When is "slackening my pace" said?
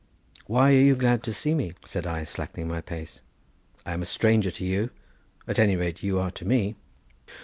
2.23-3.21